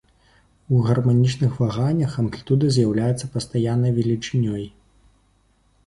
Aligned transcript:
У 0.75 0.79
гарманічных 0.87 1.59
ваганнях 1.65 2.11
амплітуда 2.25 2.73
з'яўляецца 2.79 3.31
пастаяннай 3.37 3.91
велічынёй. 4.01 4.63